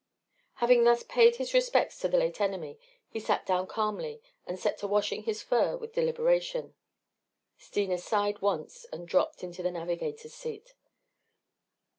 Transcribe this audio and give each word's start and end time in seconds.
Having 0.55 0.83
thus 0.83 1.03
paid 1.03 1.35
his 1.35 1.53
respects 1.53 1.99
to 1.99 2.07
the 2.07 2.17
late 2.17 2.41
enemy 2.41 2.79
he 3.07 3.19
sat 3.19 3.45
down 3.45 3.67
calmly 3.67 4.19
and 4.47 4.57
set 4.57 4.79
to 4.79 4.87
washing 4.87 5.21
his 5.25 5.43
fur 5.43 5.77
with 5.77 5.93
deliberation. 5.93 6.73
Steena 7.59 7.99
sighed 7.99 8.41
once 8.41 8.83
and 8.85 9.07
dropped 9.07 9.43
into 9.43 9.61
the 9.61 9.69
navigator's 9.69 10.33
seat. 10.33 10.73